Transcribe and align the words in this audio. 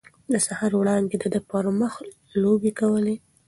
د 0.31 0.33
سهار 0.45 0.71
وړانګې 0.77 1.17
د 1.19 1.25
ده 1.33 1.39
پر 1.49 1.65
مخ 1.79 1.93
لوبې 2.41 2.71
کولې. 2.79 3.15